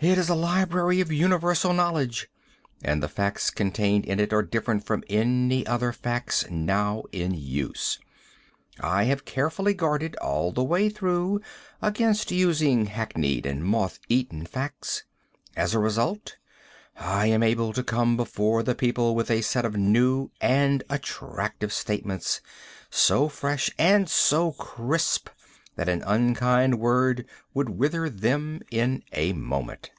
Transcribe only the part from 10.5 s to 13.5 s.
the way through, against using hackneyed